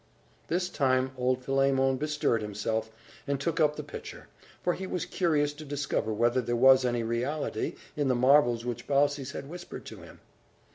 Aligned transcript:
This 0.47 0.67
time, 0.67 1.11
old 1.15 1.43
Philemon 1.45 1.97
bestirred 1.97 2.41
himself, 2.41 2.89
and 3.27 3.39
took 3.39 3.59
up 3.59 3.75
the 3.75 3.83
pitcher; 3.83 4.29
for 4.63 4.73
he 4.73 4.87
was 4.87 5.05
curious 5.05 5.53
to 5.53 5.63
discover 5.63 6.11
whether 6.11 6.41
there 6.41 6.55
was 6.55 6.83
any 6.83 7.03
reality 7.03 7.75
in 7.95 8.07
the 8.07 8.15
marvels 8.15 8.65
which 8.65 8.87
Baucis 8.87 9.33
had 9.33 9.47
whispered 9.47 9.85
to 9.85 9.97
him. 9.97 10.19